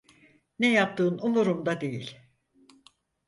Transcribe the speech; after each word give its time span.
Ne 0.59 0.71
yaptığın 0.71 1.17
umurumda 1.19 1.81
değil. 1.81 2.17